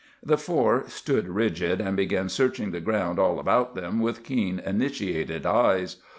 The 0.25 0.35
four 0.39 0.85
stood 0.87 1.29
rigid, 1.29 1.79
and 1.79 1.95
began 1.95 2.27
searching 2.27 2.71
the 2.71 2.79
ground 2.81 3.19
all 3.19 3.37
about 3.39 3.75
them 3.75 3.99
with 3.99 4.23
keen, 4.23 4.57
initiated 4.57 5.45
eyes. 5.45 5.97